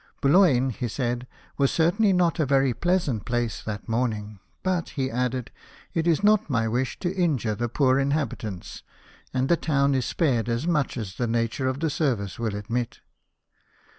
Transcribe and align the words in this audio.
"Boulogne," 0.21 0.71
he 0.71 0.87
said," 0.87 1.27
was 1.59 1.69
certainly 1.69 2.11
not 2.11 2.39
a 2.39 2.45
very 2.47 2.73
pleasant 2.73 3.23
place 3.23 3.61
that 3.61 3.87
morning; 3.87 4.39
but," 4.63 4.89
he 4.89 5.11
added," 5.11 5.51
it 5.93 6.07
is 6.07 6.23
not 6.23 6.49
my 6.49 6.65
Avish 6.65 6.97
to 7.01 7.13
injure 7.15 7.53
the 7.53 7.69
poor 7.69 7.99
inhabitants, 7.99 8.81
and 9.31 9.47
the 9.47 9.55
town 9.57 9.93
is 9.93 10.05
spared 10.05 10.49
as 10.49 10.65
much 10.65 10.97
as 10.97 11.17
the 11.17 11.27
nature 11.27 11.67
of 11.67 11.81
the 11.81 11.89
service 11.91 12.39
will 12.39 12.55
admit." 12.55 13.01